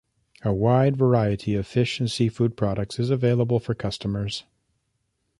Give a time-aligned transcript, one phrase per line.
[0.41, 4.45] A wide variety of fish and seafood products is available for customers.